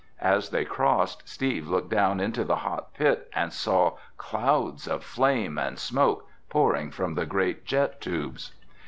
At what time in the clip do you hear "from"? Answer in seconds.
6.89-7.13